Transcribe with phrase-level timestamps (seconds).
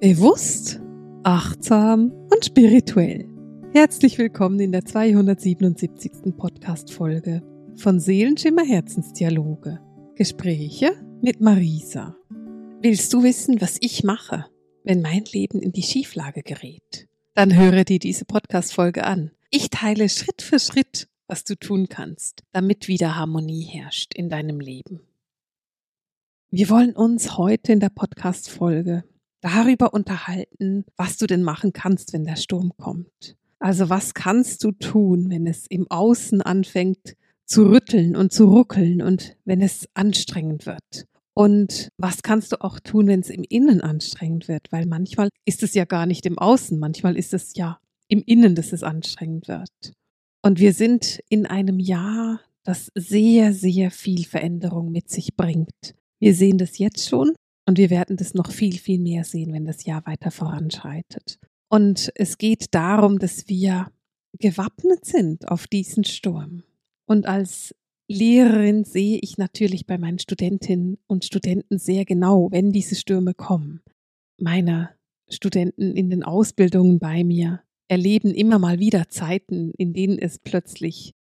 [0.00, 0.78] Bewusst,
[1.22, 3.26] achtsam und spirituell.
[3.72, 6.36] Herzlich willkommen in der 277.
[6.36, 7.42] Podcast-Folge
[7.76, 9.80] von Seelenschimmer Herzensdialoge.
[10.14, 12.14] Gespräche mit Marisa.
[12.82, 14.44] Willst du wissen, was ich mache,
[14.84, 17.08] wenn mein Leben in die Schieflage gerät?
[17.32, 19.30] Dann höre dir diese Podcast-Folge an.
[19.50, 24.60] Ich teile Schritt für Schritt, was du tun kannst, damit wieder Harmonie herrscht in deinem
[24.60, 25.00] Leben.
[26.50, 29.04] Wir wollen uns heute in der Podcast-Folge
[29.46, 33.36] darüber unterhalten, was du denn machen kannst, wenn der Sturm kommt.
[33.60, 39.02] Also was kannst du tun, wenn es im Außen anfängt zu rütteln und zu ruckeln
[39.02, 41.06] und wenn es anstrengend wird?
[41.32, 44.72] Und was kannst du auch tun, wenn es im Innen anstrengend wird?
[44.72, 47.78] Weil manchmal ist es ja gar nicht im Außen, manchmal ist es ja
[48.08, 49.92] im Innen, dass es anstrengend wird.
[50.42, 55.94] Und wir sind in einem Jahr, das sehr, sehr viel Veränderung mit sich bringt.
[56.18, 57.32] Wir sehen das jetzt schon
[57.66, 61.38] und wir werden das noch viel, viel mehr sehen, wenn das Jahr weiter voranschreitet.
[61.68, 63.90] Und es geht darum, dass wir
[64.38, 66.62] gewappnet sind auf diesen Sturm.
[67.06, 67.74] Und als
[68.08, 73.80] Lehrerin sehe ich natürlich bei meinen Studentinnen und Studenten sehr genau, wenn diese Stürme kommen.
[74.38, 74.90] Meine
[75.28, 81.14] Studenten in den Ausbildungen bei mir erleben immer mal wieder Zeiten, in denen es plötzlich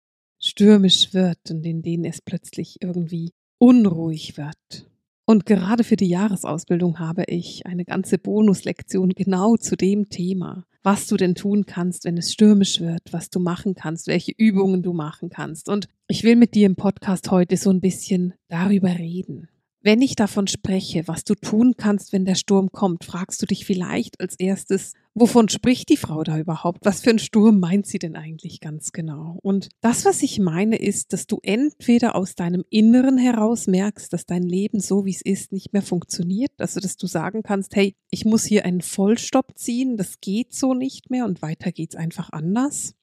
[0.40, 4.91] stürmisch wird und in denen es plötzlich irgendwie unruhig wird.
[5.32, 11.06] Und gerade für die Jahresausbildung habe ich eine ganze Bonuslektion genau zu dem Thema, was
[11.06, 14.92] du denn tun kannst, wenn es stürmisch wird, was du machen kannst, welche Übungen du
[14.92, 15.70] machen kannst.
[15.70, 19.48] Und ich will mit dir im Podcast heute so ein bisschen darüber reden.
[19.80, 23.64] Wenn ich davon spreche, was du tun kannst, wenn der Sturm kommt, fragst du dich
[23.64, 26.84] vielleicht als erstes, wovon spricht die Frau da überhaupt?
[26.84, 29.38] Was für ein Sturm meint sie denn eigentlich ganz genau?
[29.42, 34.26] Und das, was ich meine, ist, dass du entweder aus deinem Inneren heraus merkst, dass
[34.26, 37.94] dein Leben so wie es ist nicht mehr funktioniert, also dass du sagen kannst, hey,
[38.10, 42.30] ich muss hier einen Vollstopp ziehen, das geht so nicht mehr und weiter geht's einfach
[42.30, 42.94] anders.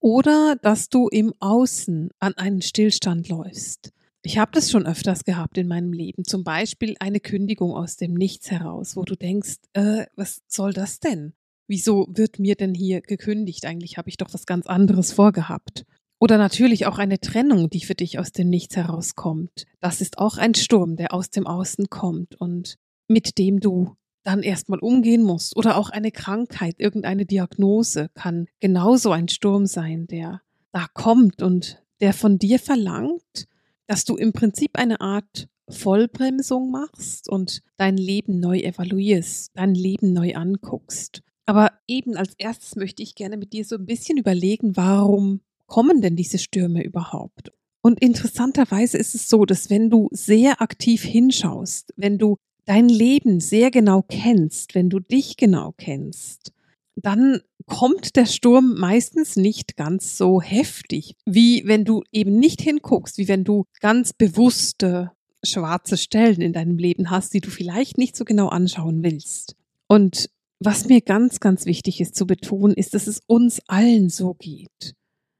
[0.00, 3.94] Oder dass du im Außen an einen Stillstand läufst
[4.26, 6.24] ich habe das schon öfters gehabt in meinem Leben.
[6.24, 10.98] Zum Beispiel eine Kündigung aus dem Nichts heraus, wo du denkst, äh, was soll das
[10.98, 11.34] denn?
[11.66, 13.64] Wieso wird mir denn hier gekündigt?
[13.64, 15.84] Eigentlich habe ich doch was ganz anderes vorgehabt.
[16.20, 19.64] Oder natürlich auch eine Trennung, die für dich aus dem Nichts herauskommt.
[19.80, 22.76] Das ist auch ein Sturm, der aus dem Außen kommt und
[23.08, 25.56] mit dem du dann erstmal umgehen musst.
[25.56, 30.40] Oder auch eine Krankheit, irgendeine Diagnose kann genauso ein Sturm sein, der
[30.72, 33.46] da kommt und der von dir verlangt,
[33.86, 40.12] dass du im Prinzip eine Art Vollbremsung machst und dein Leben neu evaluierst, dein Leben
[40.12, 41.22] neu anguckst.
[41.46, 46.00] Aber eben als erstes möchte ich gerne mit dir so ein bisschen überlegen, warum kommen
[46.00, 47.52] denn diese Stürme überhaupt?
[47.82, 53.40] Und interessanterweise ist es so, dass wenn du sehr aktiv hinschaust, wenn du dein Leben
[53.40, 56.52] sehr genau kennst, wenn du dich genau kennst,
[56.96, 63.18] dann kommt der Sturm meistens nicht ganz so heftig, wie wenn du eben nicht hinguckst,
[63.18, 65.10] wie wenn du ganz bewusste
[65.42, 69.56] schwarze Stellen in deinem Leben hast, die du vielleicht nicht so genau anschauen willst.
[69.88, 70.30] Und
[70.64, 74.94] was mir ganz, ganz wichtig ist zu betonen, ist, dass es uns allen so geht.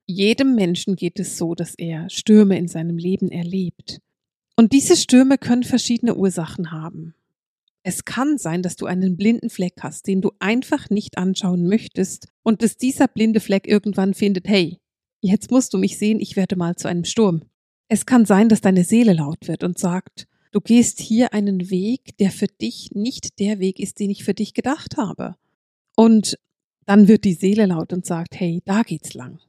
[0.07, 4.01] Jedem Menschen geht es so, dass er Stürme in seinem Leben erlebt.
[4.57, 7.15] Und diese Stürme können verschiedene Ursachen haben.
[7.83, 12.29] Es kann sein, dass du einen blinden Fleck hast, den du einfach nicht anschauen möchtest
[12.43, 14.79] und dass dieser blinde Fleck irgendwann findet, hey,
[15.21, 17.43] jetzt musst du mich sehen, ich werde mal zu einem Sturm.
[17.89, 22.17] Es kann sein, dass deine Seele laut wird und sagt, du gehst hier einen Weg,
[22.19, 25.35] der für dich nicht der Weg ist, den ich für dich gedacht habe.
[25.97, 26.39] Und
[26.87, 29.41] dann wird die Seele laut und sagt, hey, da geht's lang.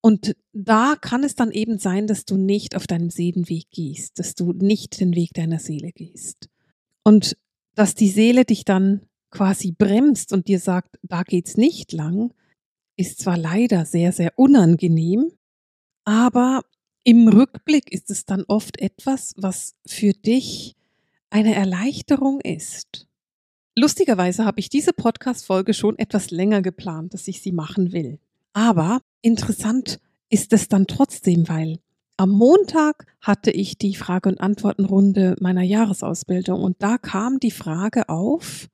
[0.00, 4.34] Und da kann es dann eben sein, dass du nicht auf deinem Seelenweg gehst, dass
[4.34, 6.48] du nicht den Weg deiner Seele gehst.
[7.04, 7.36] Und
[7.76, 12.32] dass die Seele dich dann quasi bremst und dir sagt, da geht's nicht lang,
[12.96, 15.30] ist zwar leider sehr, sehr unangenehm,
[16.04, 16.62] aber
[17.04, 20.76] im Rückblick ist es dann oft etwas, was für dich
[21.30, 23.06] eine Erleichterung ist.
[23.76, 28.18] Lustigerweise habe ich diese Podcast-Folge schon etwas länger geplant, dass ich sie machen will.
[28.52, 31.78] Aber interessant ist es dann trotzdem, weil
[32.16, 38.08] am Montag hatte ich die Frage- und Antwortenrunde meiner Jahresausbildung und da kam die Frage
[38.08, 38.68] auf,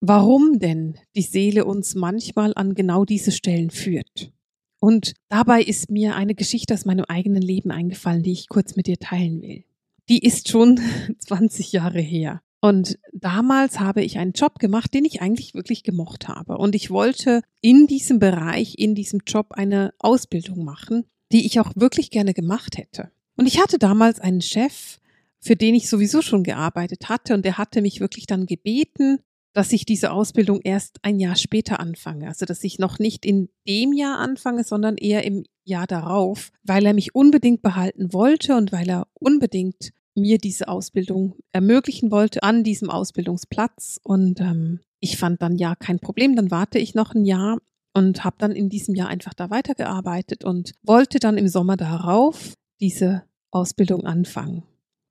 [0.00, 4.32] warum denn die Seele uns manchmal an genau diese Stellen führt.
[4.80, 8.86] Und dabei ist mir eine Geschichte aus meinem eigenen Leben eingefallen, die ich kurz mit
[8.86, 9.64] dir teilen will.
[10.08, 10.80] Die ist schon
[11.18, 12.40] 20 Jahre her.
[12.62, 16.58] Und damals habe ich einen Job gemacht, den ich eigentlich wirklich gemocht habe.
[16.58, 21.72] Und ich wollte in diesem Bereich, in diesem Job eine Ausbildung machen die ich auch
[21.76, 23.10] wirklich gerne gemacht hätte.
[23.36, 24.98] Und ich hatte damals einen Chef,
[25.38, 29.20] für den ich sowieso schon gearbeitet hatte und der hatte mich wirklich dann gebeten,
[29.52, 32.28] dass ich diese Ausbildung erst ein Jahr später anfange.
[32.28, 36.86] Also dass ich noch nicht in dem Jahr anfange, sondern eher im Jahr darauf, weil
[36.86, 42.64] er mich unbedingt behalten wollte und weil er unbedingt mir diese Ausbildung ermöglichen wollte an
[42.64, 44.00] diesem Ausbildungsplatz.
[44.02, 46.36] Und ähm, ich fand dann ja kein Problem.
[46.36, 47.58] Dann warte ich noch ein Jahr
[47.94, 52.54] und habe dann in diesem Jahr einfach da weitergearbeitet und wollte dann im Sommer darauf
[52.80, 54.64] diese Ausbildung anfangen.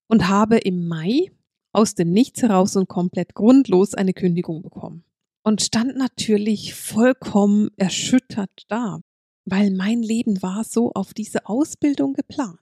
[0.08, 1.32] Und habe im Mai
[1.72, 5.04] aus dem Nichts heraus und komplett grundlos eine Kündigung bekommen.
[5.44, 9.00] Und stand natürlich vollkommen erschüttert da,
[9.46, 12.60] weil mein Leben war so auf diese Ausbildung geplant.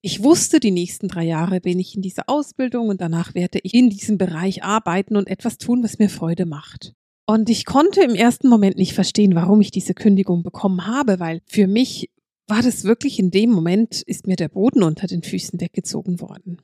[0.00, 3.72] Ich wusste, die nächsten drei Jahre bin ich in dieser Ausbildung und danach werde ich
[3.72, 6.94] in diesem Bereich arbeiten und etwas tun, was mir Freude macht.
[7.24, 11.40] Und ich konnte im ersten Moment nicht verstehen, warum ich diese Kündigung bekommen habe, weil
[11.46, 12.10] für mich
[12.48, 16.60] war das wirklich in dem Moment, ist mir der Boden unter den Füßen weggezogen worden.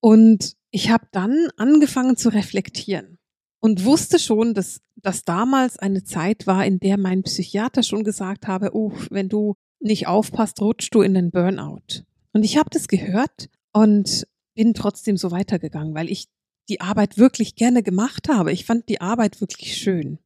[0.00, 3.18] Und ich habe dann angefangen zu reflektieren
[3.60, 8.46] und wusste schon, dass das damals eine Zeit war, in der mein Psychiater schon gesagt
[8.46, 12.04] habe, oh, wenn du nicht aufpasst, rutschst du in den Burnout.
[12.32, 16.28] Und ich habe das gehört und bin trotzdem so weitergegangen, weil ich
[16.68, 18.52] die Arbeit wirklich gerne gemacht habe.
[18.52, 20.18] Ich fand die Arbeit wirklich schön.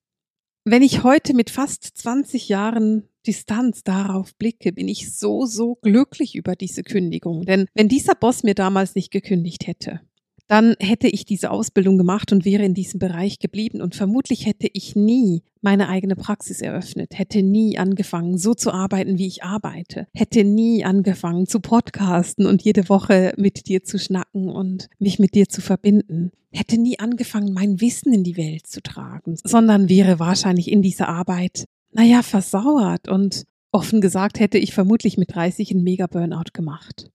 [0.64, 6.35] Wenn ich heute mit fast 20 Jahren Distanz darauf blicke, bin ich so, so glücklich
[6.35, 7.44] über diese Kündigung.
[7.44, 10.00] Denn wenn dieser Boss mir damals nicht gekündigt hätte,
[10.46, 14.69] dann hätte ich diese Ausbildung gemacht und wäre in diesem Bereich geblieben und vermutlich hätte
[14.73, 20.06] ich nie meine eigene Praxis eröffnet, hätte nie angefangen, so zu arbeiten, wie ich arbeite,
[20.12, 25.35] hätte nie angefangen zu podcasten und jede Woche mit dir zu schnacken und mich mit
[25.35, 30.19] dir zu verbinden, hätte nie angefangen, mein Wissen in die Welt zu tragen, sondern wäre
[30.19, 35.82] wahrscheinlich in dieser Arbeit, naja, versauert und offen gesagt hätte ich vermutlich mit 30 einen
[35.82, 37.11] Mega-Burnout gemacht.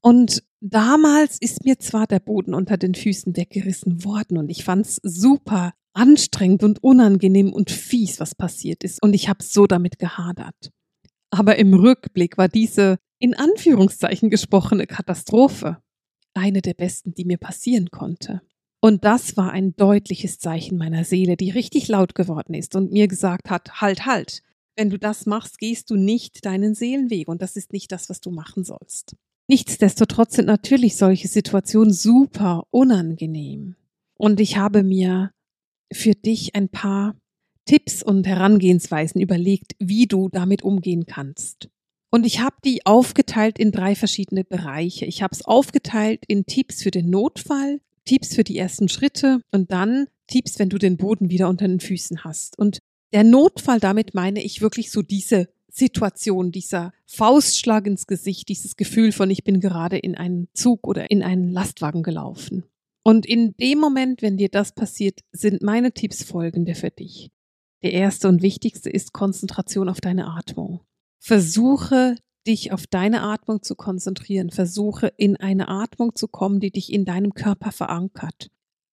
[0.00, 5.00] Und damals ist mir zwar der Boden unter den Füßen weggerissen worden und ich fand's
[5.02, 9.02] super anstrengend und unangenehm und fies, was passiert ist.
[9.02, 10.72] Und ich habe so damit gehadert.
[11.30, 15.78] Aber im Rückblick war diese in Anführungszeichen gesprochene Katastrophe
[16.34, 18.40] eine der besten, die mir passieren konnte.
[18.80, 23.06] Und das war ein deutliches Zeichen meiner Seele, die richtig laut geworden ist und mir
[23.06, 24.42] gesagt hat, halt, halt,
[24.76, 28.20] wenn du das machst, gehst du nicht deinen Seelenweg und das ist nicht das, was
[28.20, 29.14] du machen sollst.
[29.48, 33.76] Nichtsdestotrotz sind natürlich solche Situationen super unangenehm.
[34.16, 35.32] Und ich habe mir
[35.92, 37.14] für dich ein paar
[37.66, 41.68] Tipps und Herangehensweisen überlegt, wie du damit umgehen kannst.
[42.10, 45.04] Und ich habe die aufgeteilt in drei verschiedene Bereiche.
[45.04, 49.72] Ich habe es aufgeteilt in Tipps für den Notfall, Tipps für die ersten Schritte und
[49.72, 52.58] dann Tipps, wenn du den Boden wieder unter den Füßen hast.
[52.58, 52.78] Und
[53.12, 59.10] der Notfall, damit meine ich wirklich so diese Situation, dieser Faustschlag ins Gesicht, dieses Gefühl
[59.10, 62.62] von, ich bin gerade in einen Zug oder in einen Lastwagen gelaufen.
[63.02, 67.32] Und in dem Moment, wenn dir das passiert, sind meine Tipps folgende für dich.
[67.82, 70.80] Der erste und wichtigste ist Konzentration auf deine Atmung.
[71.18, 72.14] Versuche
[72.46, 74.50] dich auf deine Atmung zu konzentrieren.
[74.50, 78.50] Versuche in eine Atmung zu kommen, die dich in deinem Körper verankert.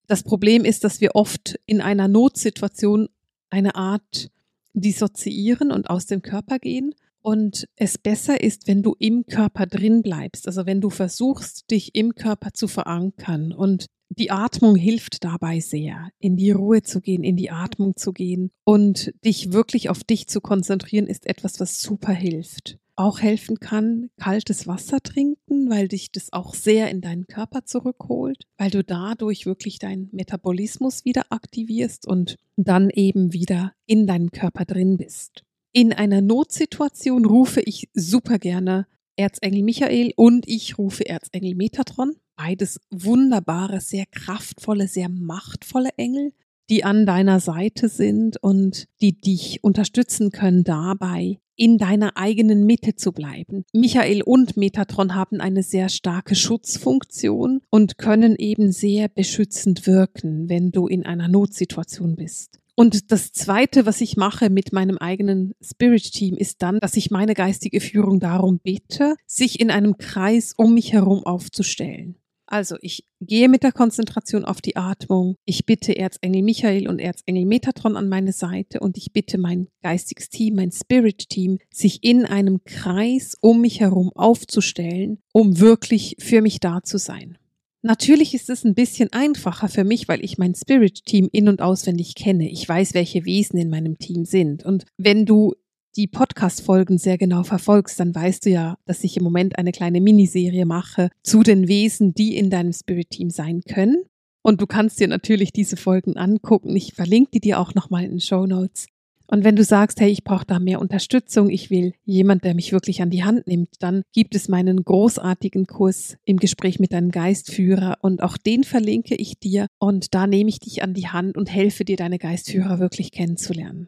[0.07, 3.07] Das Problem ist, dass wir oft in einer Notsituation
[3.51, 4.31] eine Art
[4.73, 6.93] dissoziieren und aus dem Körper gehen.
[7.21, 11.93] Und es besser ist, wenn du im Körper drin bleibst, also wenn du versuchst, dich
[11.93, 13.53] im Körper zu verankern.
[13.53, 18.11] Und die Atmung hilft dabei sehr, in die Ruhe zu gehen, in die Atmung zu
[18.11, 23.59] gehen und dich wirklich auf dich zu konzentrieren, ist etwas, was super hilft auch helfen
[23.59, 28.83] kann, kaltes Wasser trinken, weil dich das auch sehr in deinen Körper zurückholt, weil du
[28.83, 35.43] dadurch wirklich deinen Metabolismus wieder aktivierst und dann eben wieder in deinem Körper drin bist.
[35.73, 42.15] In einer Notsituation rufe ich super gerne Erzengel Michael und ich rufe Erzengel Metatron.
[42.35, 46.33] Beides wunderbare, sehr kraftvolle, sehr machtvolle Engel,
[46.71, 52.95] die an deiner Seite sind und die dich unterstützen können dabei, in deiner eigenen Mitte
[52.95, 53.65] zu bleiben.
[53.73, 60.71] Michael und Metatron haben eine sehr starke Schutzfunktion und können eben sehr beschützend wirken, wenn
[60.71, 62.61] du in einer Notsituation bist.
[62.73, 67.33] Und das Zweite, was ich mache mit meinem eigenen Spirit-Team, ist dann, dass ich meine
[67.33, 72.15] geistige Führung darum bitte, sich in einem Kreis um mich herum aufzustellen.
[72.51, 75.35] Also ich gehe mit der Konzentration auf die Atmung.
[75.45, 80.29] Ich bitte Erzengel Michael und Erzengel Metatron an meine Seite und ich bitte mein geistiges
[80.29, 86.41] Team, mein Spirit Team, sich in einem Kreis um mich herum aufzustellen, um wirklich für
[86.41, 87.37] mich da zu sein.
[87.83, 92.15] Natürlich ist es ein bisschen einfacher für mich, weil ich mein Spirit-Team in- und auswendig
[92.15, 92.51] kenne.
[92.51, 94.65] Ich weiß, welche Wesen in meinem Team sind.
[94.65, 95.55] Und wenn du
[95.95, 100.01] die Podcast-Folgen sehr genau verfolgst, dann weißt du ja, dass ich im Moment eine kleine
[100.01, 104.03] Miniserie mache zu den Wesen, die in deinem Spirit-Team sein können.
[104.41, 106.75] Und du kannst dir natürlich diese Folgen angucken.
[106.75, 108.87] Ich verlinke die dir auch nochmal in den Show Notes.
[109.27, 112.73] Und wenn du sagst, hey, ich brauche da mehr Unterstützung, ich will jemand, der mich
[112.73, 117.11] wirklich an die Hand nimmt, dann gibt es meinen großartigen Kurs im Gespräch mit deinem
[117.11, 121.37] Geistführer und auch den verlinke ich dir und da nehme ich dich an die Hand
[121.37, 123.87] und helfe dir, deine Geistführer wirklich kennenzulernen.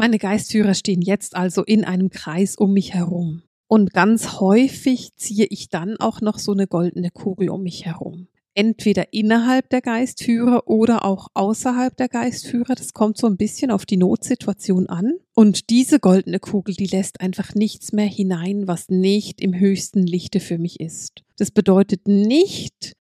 [0.00, 3.42] Meine Geistführer stehen jetzt also in einem Kreis um mich herum.
[3.68, 8.26] Und ganz häufig ziehe ich dann auch noch so eine goldene Kugel um mich herum
[8.54, 12.74] entweder innerhalb der Geistführer oder auch außerhalb der Geistführer.
[12.74, 15.14] Das kommt so ein bisschen auf die Notsituation an.
[15.34, 20.40] Und diese goldene Kugel, die lässt einfach nichts mehr hinein, was nicht im höchsten Lichte
[20.40, 21.22] für mich ist.
[21.36, 22.94] Das bedeutet nicht,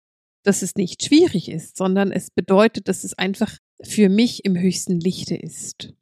[0.44, 5.00] dass es nicht schwierig ist, sondern es bedeutet, dass es einfach für mich im höchsten
[5.00, 5.94] Lichte ist.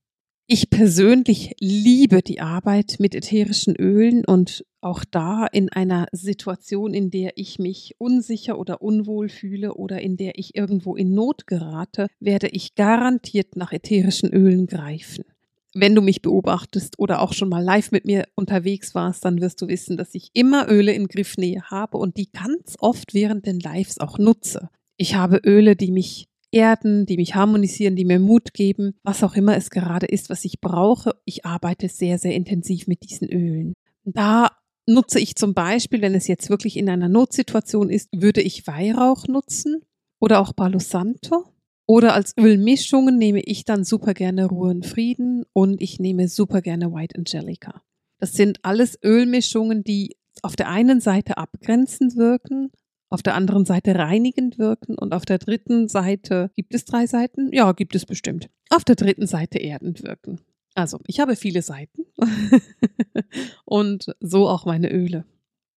[0.49, 7.11] Ich persönlich liebe die Arbeit mit ätherischen Ölen und auch da in einer Situation, in
[7.11, 12.07] der ich mich unsicher oder unwohl fühle oder in der ich irgendwo in Not gerate,
[12.21, 15.25] werde ich garantiert nach ätherischen Ölen greifen.
[15.73, 19.61] Wenn du mich beobachtest oder auch schon mal live mit mir unterwegs warst, dann wirst
[19.61, 23.59] du wissen, dass ich immer Öle in Griffnähe habe und die ganz oft während den
[23.59, 24.69] Lives auch nutze.
[24.95, 29.35] Ich habe Öle, die mich erden, die mich harmonisieren, die mir Mut geben, was auch
[29.35, 31.15] immer es gerade ist, was ich brauche.
[31.25, 33.73] Ich arbeite sehr, sehr intensiv mit diesen Ölen.
[34.05, 34.51] Da
[34.87, 39.27] nutze ich zum Beispiel, wenn es jetzt wirklich in einer Notsituation ist, würde ich Weihrauch
[39.27, 39.81] nutzen
[40.19, 41.45] oder auch Palo Santo.
[41.89, 46.61] Oder als Ölmischungen nehme ich dann super gerne Ruhe und Frieden und ich nehme super
[46.61, 47.81] gerne White Angelica.
[48.19, 52.71] Das sind alles Ölmischungen, die auf der einen Seite abgrenzend wirken,
[53.09, 57.51] auf der anderen Seite reinigend wirken und auf der dritten Seite, gibt es drei Seiten?
[57.53, 58.49] Ja, gibt es bestimmt.
[58.69, 60.41] Auf der dritten Seite erdend wirken.
[60.75, 62.05] Also, ich habe viele Seiten
[63.65, 65.25] und so auch meine Öle.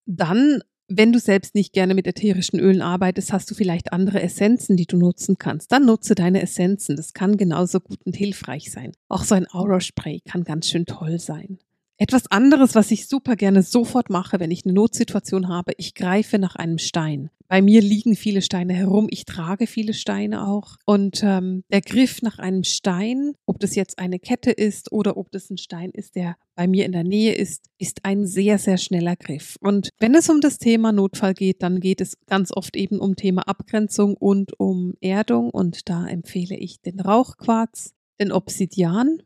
[0.04, 4.76] Dann, wenn du selbst nicht gerne mit ätherischen Ölen arbeitest, hast du vielleicht andere Essenzen,
[4.76, 5.72] die du nutzen kannst.
[5.72, 6.96] Dann nutze deine Essenzen.
[6.96, 8.92] Das kann genauso gut und hilfreich sein.
[9.08, 11.58] Auch so ein Aura-Spray kann ganz schön toll sein.
[12.02, 16.38] Etwas anderes, was ich super gerne sofort mache, wenn ich eine Notsituation habe, ich greife
[16.38, 17.28] nach einem Stein.
[17.47, 20.76] Bei mir liegen viele Steine herum, ich trage viele Steine auch.
[20.87, 25.30] Und ähm, der Griff nach einem Stein, ob das jetzt eine Kette ist oder ob
[25.30, 28.78] das ein Stein ist, der bei mir in der Nähe ist, ist ein sehr, sehr
[28.78, 29.57] schneller Griff.
[29.61, 33.14] Und wenn es um das Thema Notfall geht, dann geht es ganz oft eben um
[33.14, 35.50] Thema Abgrenzung und um Erdung.
[35.50, 39.21] Und da empfehle ich den Rauchquarz, den Obsidian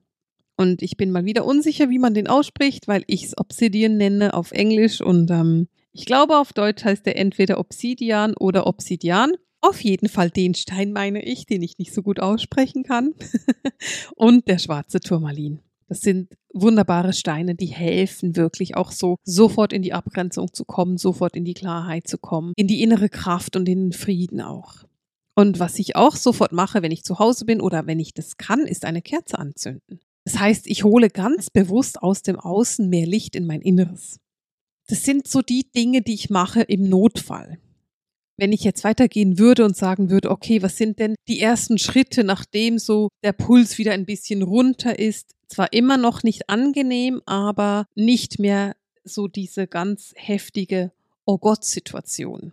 [0.56, 4.34] und ich bin mal wieder unsicher, wie man den ausspricht, weil ich es Obsidian nenne
[4.34, 9.32] auf Englisch und ähm, ich glaube, auf Deutsch heißt er entweder Obsidian oder Obsidian.
[9.60, 13.14] Auf jeden Fall den Stein meine ich, den ich nicht so gut aussprechen kann.
[14.16, 15.60] und der schwarze Turmalin.
[15.88, 20.98] Das sind wunderbare Steine, die helfen wirklich auch so, sofort in die Abgrenzung zu kommen,
[20.98, 24.84] sofort in die Klarheit zu kommen, in die innere Kraft und in den Frieden auch.
[25.36, 28.36] Und was ich auch sofort mache, wenn ich zu Hause bin oder wenn ich das
[28.36, 30.00] kann, ist eine Kerze anzünden.
[30.24, 34.18] Das heißt, ich hole ganz bewusst aus dem Außen mehr Licht in mein Inneres.
[34.86, 37.58] Das sind so die Dinge, die ich mache im Notfall.
[38.36, 42.24] Wenn ich jetzt weitergehen würde und sagen würde, okay, was sind denn die ersten Schritte,
[42.24, 45.32] nachdem so der Puls wieder ein bisschen runter ist?
[45.46, 50.90] Zwar immer noch nicht angenehm, aber nicht mehr so diese ganz heftige
[51.26, 52.52] Oh Gott Situation.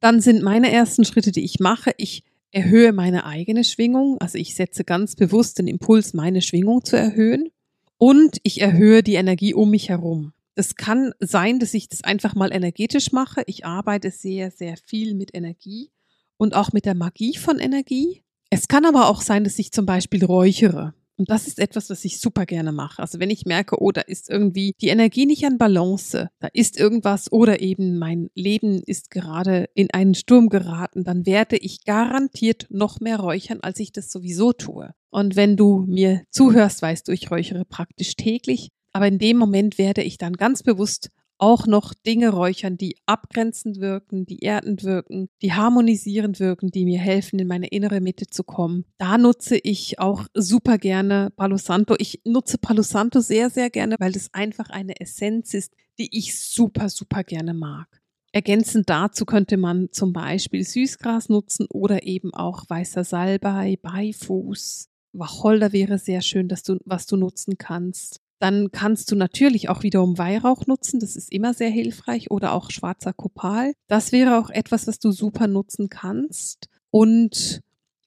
[0.00, 4.18] Dann sind meine ersten Schritte, die ich mache, ich erhöhe meine eigene Schwingung.
[4.20, 7.50] Also ich setze ganz bewusst den Impuls, meine Schwingung zu erhöhen.
[7.98, 10.32] Und ich erhöhe die Energie um mich herum.
[10.54, 13.42] Es kann sein, dass ich das einfach mal energetisch mache.
[13.46, 15.90] Ich arbeite sehr, sehr viel mit Energie
[16.36, 18.22] und auch mit der Magie von Energie.
[18.50, 20.94] Es kann aber auch sein, dass ich zum Beispiel räuchere.
[21.18, 23.02] Und das ist etwas, was ich super gerne mache.
[23.02, 26.78] Also wenn ich merke, oh, da ist irgendwie die Energie nicht an Balance, da ist
[26.78, 32.66] irgendwas oder eben mein Leben ist gerade in einen Sturm geraten, dann werde ich garantiert
[32.70, 34.94] noch mehr räuchern, als ich das sowieso tue.
[35.10, 38.68] Und wenn du mir zuhörst, weißt du, ich räuchere praktisch täglich.
[38.92, 43.80] Aber in dem Moment werde ich dann ganz bewusst auch noch Dinge räuchern, die abgrenzend
[43.80, 48.44] wirken, die erdend wirken, die harmonisierend wirken, die mir helfen, in meine innere Mitte zu
[48.44, 48.84] kommen.
[48.98, 51.94] Da nutze ich auch super gerne Palo Santo.
[51.98, 56.38] Ich nutze Palo Santo sehr, sehr gerne, weil das einfach eine Essenz ist, die ich
[56.38, 57.86] super, super gerne mag.
[58.32, 64.88] Ergänzend dazu könnte man zum Beispiel Süßgras nutzen oder eben auch weißer Salbei, Beifuß.
[65.12, 68.20] Wacholder wäre sehr schön, dass du, was du nutzen kannst.
[68.40, 71.00] Dann kannst du natürlich auch wiederum Weihrauch nutzen.
[71.00, 72.30] Das ist immer sehr hilfreich.
[72.30, 73.72] Oder auch schwarzer Kopal.
[73.88, 76.68] Das wäre auch etwas, was du super nutzen kannst.
[76.90, 77.62] Und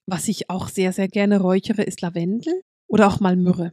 [0.06, 3.72] was ich auch sehr, sehr gerne räuchere, ist Lavendel oder auch mal Myrrhe.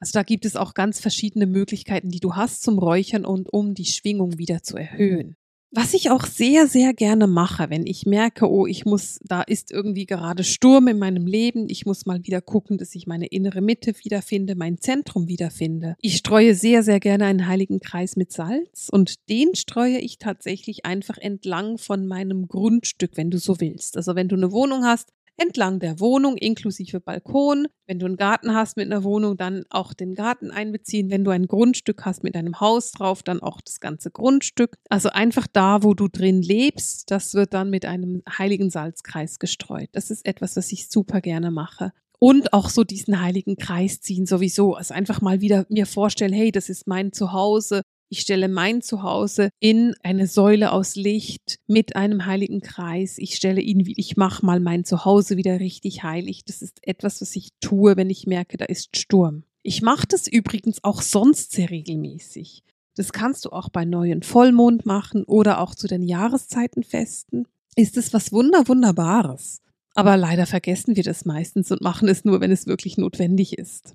[0.00, 3.74] Also da gibt es auch ganz verschiedene Möglichkeiten, die du hast zum Räuchern und um
[3.74, 5.36] die Schwingung wieder zu erhöhen.
[5.70, 9.70] Was ich auch sehr, sehr gerne mache, wenn ich merke, oh, ich muss, da ist
[9.70, 13.60] irgendwie gerade Sturm in meinem Leben, ich muss mal wieder gucken, dass ich meine innere
[13.60, 15.96] Mitte wiederfinde, mein Zentrum wiederfinde.
[16.00, 20.86] Ich streue sehr, sehr gerne einen heiligen Kreis mit Salz und den streue ich tatsächlich
[20.86, 23.98] einfach entlang von meinem Grundstück, wenn du so willst.
[23.98, 27.68] Also wenn du eine Wohnung hast, entlang der Wohnung inklusive Balkon.
[27.86, 31.10] Wenn du einen Garten hast mit einer Wohnung, dann auch den Garten einbeziehen.
[31.10, 34.76] Wenn du ein Grundstück hast mit einem Haus drauf, dann auch das ganze Grundstück.
[34.90, 39.88] Also einfach da, wo du drin lebst, das wird dann mit einem heiligen Salzkreis gestreut.
[39.92, 44.26] Das ist etwas, was ich super gerne mache und auch so diesen heiligen Kreis ziehen
[44.26, 44.74] sowieso.
[44.74, 47.82] Also einfach mal wieder mir vorstellen, hey, das ist mein Zuhause.
[48.10, 53.18] Ich stelle mein Zuhause in eine Säule aus Licht mit einem heiligen Kreis.
[53.18, 56.44] Ich stelle ihn, ich mache mal mein Zuhause wieder richtig heilig.
[56.46, 59.44] Das ist etwas, was ich tue, wenn ich merke, da ist Sturm.
[59.62, 62.62] Ich mache das übrigens auch sonst sehr regelmäßig.
[62.94, 67.46] Das kannst du auch bei neuen Vollmond machen oder auch zu den Jahreszeitenfesten.
[67.76, 69.60] Ist es was wunder wunderbares.
[69.94, 73.94] Aber leider vergessen wir das meistens und machen es nur, wenn es wirklich notwendig ist.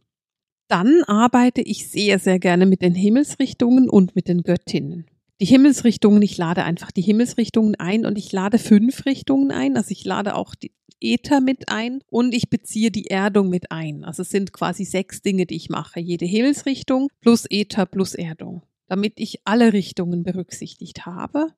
[0.74, 5.06] Dann arbeite ich sehr, sehr gerne mit den Himmelsrichtungen und mit den Göttinnen.
[5.40, 9.78] Die Himmelsrichtungen, ich lade einfach die Himmelsrichtungen ein und ich lade fünf Richtungen ein.
[9.78, 14.04] Also ich lade auch die Äther mit ein und ich beziehe die Erdung mit ein.
[14.04, 16.00] Also es sind quasi sechs Dinge, die ich mache.
[16.00, 21.50] Jede Himmelsrichtung plus Äther plus Erdung, damit ich alle Richtungen berücksichtigt habe.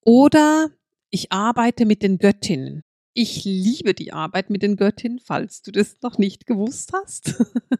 [0.00, 0.70] Oder
[1.10, 2.80] ich arbeite mit den Göttinnen.
[3.14, 7.34] Ich liebe die Arbeit mit den Göttinnen, falls du das noch nicht gewusst hast.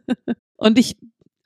[0.56, 0.96] Und ich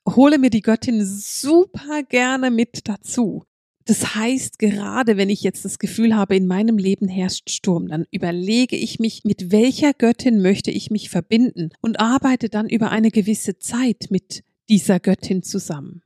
[0.08, 3.44] hole mir die Göttin super gerne mit dazu.
[3.84, 8.04] Das heißt, gerade wenn ich jetzt das Gefühl habe, in meinem Leben herrscht Sturm, dann
[8.10, 13.12] überlege ich mich, mit welcher Göttin möchte ich mich verbinden und arbeite dann über eine
[13.12, 16.02] gewisse Zeit mit dieser Göttin zusammen.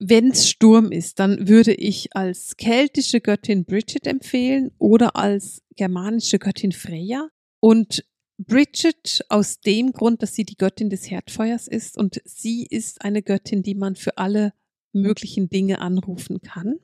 [0.00, 6.38] Wenn es Sturm ist, dann würde ich als keltische Göttin Bridget empfehlen oder als germanische
[6.38, 7.28] Göttin Freya.
[7.60, 8.04] Und
[8.38, 13.22] Bridget aus dem Grund, dass sie die Göttin des Herdfeuers ist und sie ist eine
[13.22, 14.52] Göttin, die man für alle
[14.92, 16.76] möglichen Dinge anrufen kann.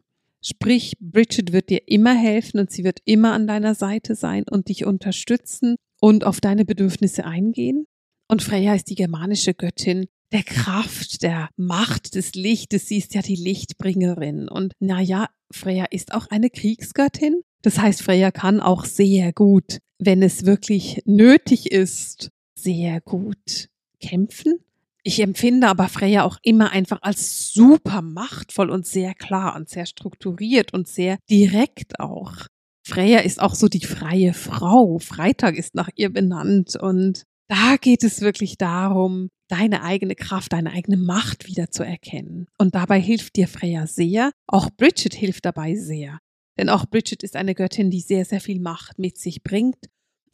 [0.42, 4.68] Sprich, Bridget wird dir immer helfen und sie wird immer an deiner Seite sein und
[4.68, 7.86] dich unterstützen und auf deine Bedürfnisse eingehen.
[8.28, 12.88] Und Freya ist die germanische Göttin der Kraft, der Macht des Lichtes.
[12.88, 14.50] Sie ist ja die Lichtbringerin.
[14.50, 17.40] Und naja, Freya ist auch eine Kriegsgöttin.
[17.62, 23.68] Das heißt, Freya kann auch sehr gut wenn es wirklich nötig ist, sehr gut
[24.00, 24.60] kämpfen.
[25.02, 29.86] Ich empfinde aber Freya auch immer einfach als super machtvoll und sehr klar und sehr
[29.86, 32.46] strukturiert und sehr direkt auch.
[32.86, 34.98] Freya ist auch so die freie Frau.
[34.98, 40.72] Freitag ist nach ihr benannt und da geht es wirklich darum, deine eigene Kraft, deine
[40.72, 42.48] eigene Macht wieder zu erkennen.
[42.58, 44.32] Und dabei hilft dir Freya sehr.
[44.48, 46.18] Auch Bridget hilft dabei sehr.
[46.58, 49.76] Denn auch Bridget ist eine Göttin, die sehr, sehr viel Macht mit sich bringt.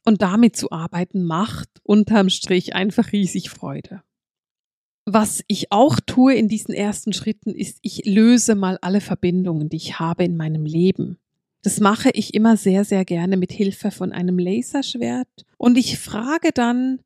[0.07, 4.03] Und damit zu arbeiten macht unterm Strich einfach riesig Freude.
[5.05, 9.77] Was ich auch tue in diesen ersten Schritten ist, ich löse mal alle Verbindungen, die
[9.77, 11.19] ich habe in meinem Leben.
[11.63, 15.45] Das mache ich immer sehr, sehr gerne mit Hilfe von einem Laserschwert.
[15.59, 17.01] Und ich frage dann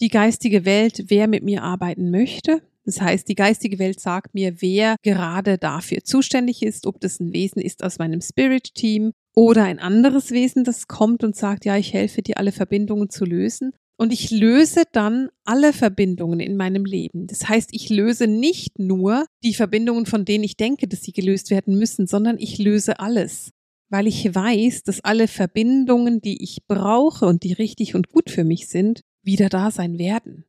[0.00, 2.62] die geistige Welt, wer mit mir arbeiten möchte.
[2.84, 7.32] Das heißt, die geistige Welt sagt mir, wer gerade dafür zuständig ist, ob das ein
[7.32, 11.92] Wesen ist aus meinem Spirit-Team oder ein anderes Wesen, das kommt und sagt, ja, ich
[11.92, 13.72] helfe dir, alle Verbindungen zu lösen.
[14.00, 17.26] Und ich löse dann alle Verbindungen in meinem Leben.
[17.26, 21.50] Das heißt, ich löse nicht nur die Verbindungen, von denen ich denke, dass sie gelöst
[21.50, 23.50] werden müssen, sondern ich löse alles.
[23.90, 28.44] Weil ich weiß, dass alle Verbindungen, die ich brauche und die richtig und gut für
[28.44, 30.44] mich sind, wieder da sein werden.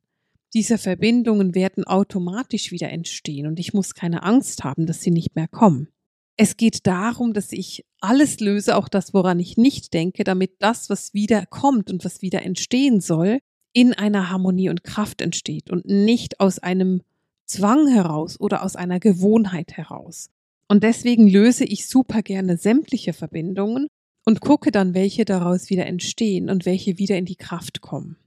[0.53, 5.35] Diese Verbindungen werden automatisch wieder entstehen und ich muss keine Angst haben, dass sie nicht
[5.35, 5.89] mehr kommen.
[6.37, 10.89] Es geht darum, dass ich alles löse, auch das, woran ich nicht denke, damit das,
[10.89, 13.39] was wieder kommt und was wieder entstehen soll,
[13.73, 17.01] in einer Harmonie und Kraft entsteht und nicht aus einem
[17.45, 20.29] Zwang heraus oder aus einer Gewohnheit heraus.
[20.67, 23.87] Und deswegen löse ich super gerne sämtliche Verbindungen
[24.25, 28.17] und gucke dann, welche daraus wieder entstehen und welche wieder in die Kraft kommen.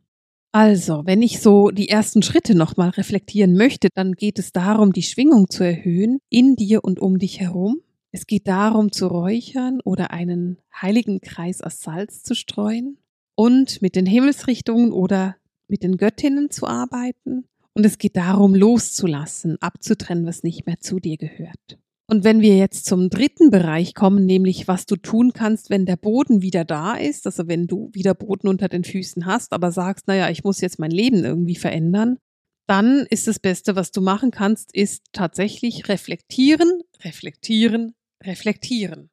[0.55, 5.03] Also, wenn ich so die ersten Schritte nochmal reflektieren möchte, dann geht es darum, die
[5.03, 7.81] Schwingung zu erhöhen in dir und um dich herum.
[8.11, 12.99] Es geht darum, zu räuchern oder einen heiligen Kreis aus Salz zu streuen
[13.35, 15.37] und mit den Himmelsrichtungen oder
[15.69, 17.49] mit den Göttinnen zu arbeiten.
[17.73, 21.79] Und es geht darum, loszulassen, abzutrennen, was nicht mehr zu dir gehört.
[22.13, 25.97] Und wenn wir jetzt zum dritten Bereich kommen, nämlich was du tun kannst, wenn der
[25.97, 30.09] Boden wieder da ist, also wenn du wieder Boden unter den Füßen hast, aber sagst,
[30.09, 32.19] naja, ich muss jetzt mein Leben irgendwie verändern,
[32.67, 39.09] dann ist das Beste, was du machen kannst, ist tatsächlich reflektieren, reflektieren, reflektieren.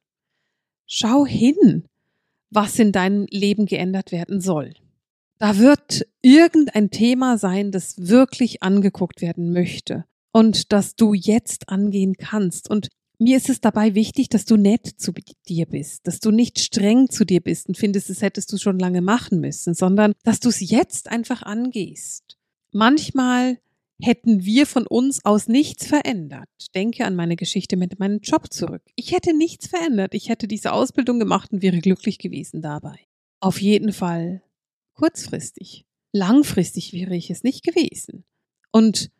[0.86, 1.86] schau hin,
[2.50, 4.74] was in deinem Leben geändert werden soll.
[5.38, 12.14] Da wird irgendein Thema sein, das wirklich angeguckt werden möchte und das du jetzt angehen
[12.16, 12.70] kannst.
[12.70, 12.88] Und
[13.18, 15.12] mir ist es dabei wichtig, dass du nett zu
[15.48, 18.78] dir bist, dass du nicht streng zu dir bist und findest, es hättest du schon
[18.78, 22.38] lange machen müssen, sondern dass du es jetzt einfach angehst.
[22.72, 23.58] Manchmal
[24.00, 26.48] hätten wir von uns aus nichts verändert.
[26.74, 28.82] Denke an meine Geschichte mit meinem Job zurück.
[28.96, 30.14] Ich hätte nichts verändert.
[30.14, 32.96] Ich hätte diese Ausbildung gemacht und wäre glücklich gewesen dabei.
[33.40, 34.42] Auf jeden Fall
[34.94, 35.84] kurzfristig.
[36.12, 38.24] Langfristig wäre ich es nicht gewesen.
[38.72, 39.10] Und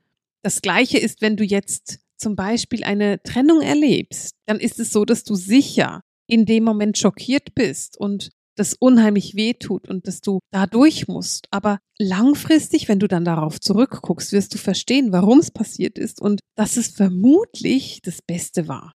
[0.43, 5.05] das Gleiche ist, wenn du jetzt zum Beispiel eine Trennung erlebst, dann ist es so,
[5.05, 10.21] dass du sicher in dem Moment schockiert bist und das unheimlich weh tut und dass
[10.21, 11.47] du da durch musst.
[11.51, 16.41] Aber langfristig, wenn du dann darauf zurückguckst, wirst du verstehen, warum es passiert ist und
[16.57, 18.93] dass es vermutlich das Beste war.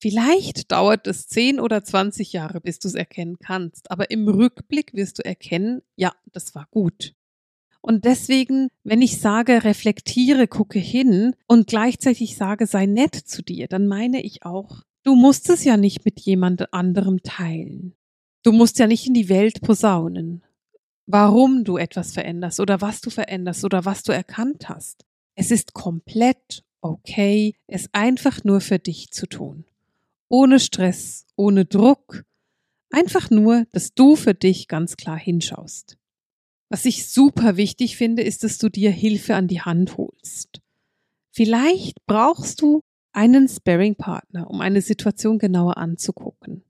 [0.00, 4.92] Vielleicht dauert es 10 oder 20 Jahre, bis du es erkennen kannst, aber im Rückblick
[4.94, 7.14] wirst du erkennen, ja, das war gut.
[7.84, 13.68] Und deswegen, wenn ich sage, reflektiere, gucke hin und gleichzeitig sage, sei nett zu dir,
[13.68, 17.94] dann meine ich auch, du musst es ja nicht mit jemand anderem teilen.
[18.42, 20.42] Du musst ja nicht in die Welt posaunen,
[21.04, 25.04] warum du etwas veränderst oder was du veränderst oder was du erkannt hast.
[25.34, 29.66] Es ist komplett okay, es einfach nur für dich zu tun.
[30.30, 32.24] Ohne Stress, ohne Druck.
[32.88, 35.98] Einfach nur, dass du für dich ganz klar hinschaust.
[36.74, 40.60] Was ich super wichtig finde, ist, dass du dir Hilfe an die Hand holst.
[41.30, 42.80] Vielleicht brauchst du
[43.12, 46.64] einen Sparring-Partner, um eine Situation genauer anzugucken.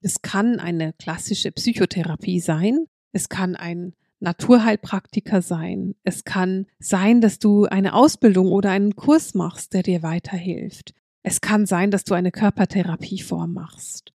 [0.00, 2.86] Es kann eine klassische Psychotherapie sein.
[3.12, 5.94] Es kann ein Naturheilpraktiker sein.
[6.04, 10.94] Es kann sein, dass du eine Ausbildung oder einen Kurs machst, der dir weiterhilft.
[11.22, 14.14] Es kann sein, dass du eine Körpertherapieform machst.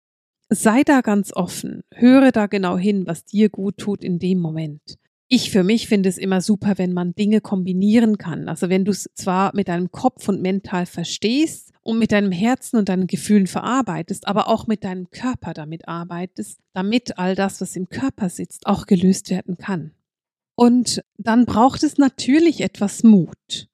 [0.49, 1.81] Sei da ganz offen.
[1.91, 4.99] Höre da genau hin, was dir gut tut in dem Moment.
[5.33, 8.49] Ich für mich finde es immer super, wenn man Dinge kombinieren kann.
[8.49, 12.75] Also wenn du es zwar mit deinem Kopf und mental verstehst und mit deinem Herzen
[12.75, 17.77] und deinen Gefühlen verarbeitest, aber auch mit deinem Körper damit arbeitest, damit all das, was
[17.77, 19.93] im Körper sitzt, auch gelöst werden kann.
[20.55, 23.69] Und dann braucht es natürlich etwas Mut.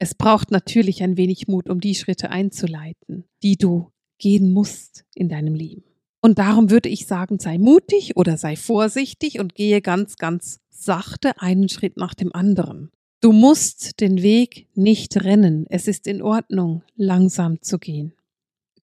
[0.00, 5.28] Es braucht natürlich ein wenig Mut, um die Schritte einzuleiten, die du gehen musst in
[5.28, 5.84] deinem Leben.
[6.20, 11.40] Und darum würde ich sagen, sei mutig oder sei vorsichtig und gehe ganz, ganz sachte
[11.40, 12.90] einen Schritt nach dem anderen.
[13.20, 15.66] Du musst den Weg nicht rennen.
[15.68, 18.12] Es ist in Ordnung, langsam zu gehen.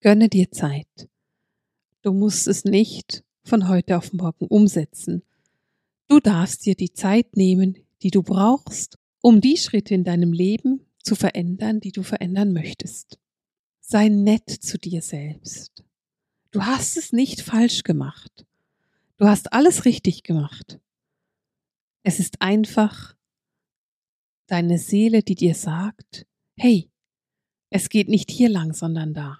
[0.02, 1.08] Gönne dir Zeit.
[2.02, 5.24] Du musst es nicht von heute auf morgen umsetzen.
[6.08, 10.82] Du darfst dir die Zeit nehmen, die du brauchst, um die Schritte in deinem Leben
[11.02, 13.18] zu verändern, die du verändern möchtest.
[13.80, 15.84] Sei nett zu dir selbst.
[16.52, 18.46] Du hast es nicht falsch gemacht.
[19.18, 20.80] Du hast alles richtig gemacht.
[22.08, 23.15] Es ist einfach
[24.46, 26.91] deine Seele, die dir sagt, hey,
[27.72, 29.39] es geht nicht hier lang, sondern da.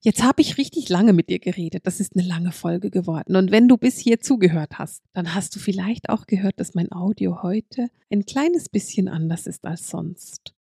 [0.00, 1.86] Jetzt habe ich richtig lange mit dir geredet.
[1.86, 3.36] Das ist eine lange Folge geworden.
[3.36, 6.90] Und wenn du bis hier zugehört hast, dann hast du vielleicht auch gehört, dass mein
[6.90, 10.56] Audio heute ein kleines bisschen anders ist als sonst.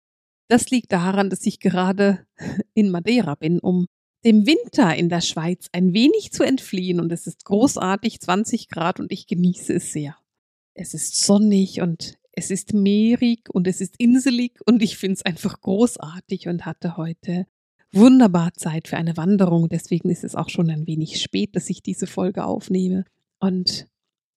[0.49, 2.27] Das liegt daran, dass ich gerade
[2.73, 3.85] in Madeira bin, um
[4.25, 7.01] dem Winter in der Schweiz ein wenig zu entfliehen.
[7.01, 10.17] Und es ist großartig, 20 Grad und ich genieße es sehr
[10.77, 15.25] es ist sonnig und es ist meerig und es ist inselig und ich finde es
[15.25, 17.47] einfach großartig und hatte heute
[17.93, 19.69] wunderbar Zeit für eine Wanderung.
[19.69, 23.05] Deswegen ist es auch schon ein wenig spät, dass ich diese Folge aufnehme.
[23.41, 23.89] Und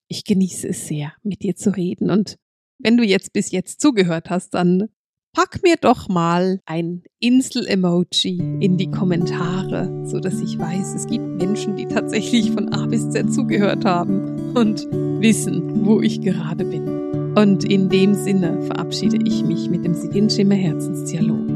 [0.07, 2.09] ich genieße es sehr, mit dir zu reden.
[2.09, 2.37] Und
[2.77, 4.87] wenn du jetzt bis jetzt zugehört hast, dann
[5.33, 11.25] pack mir doch mal ein Insel-Emoji in die Kommentare, so dass ich weiß, es gibt
[11.25, 14.87] Menschen, die tatsächlich von A bis Z zugehört haben und
[15.21, 17.33] wissen, wo ich gerade bin.
[17.35, 21.47] Und in dem Sinne verabschiede ich mich mit dem Seelenschimmer Herzensdialog.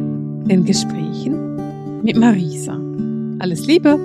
[0.47, 2.79] In Gesprächen mit Marisa.
[3.39, 3.99] Alles Liebe!